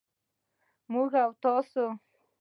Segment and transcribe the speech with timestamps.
[0.91, 1.85] موږ و تاسې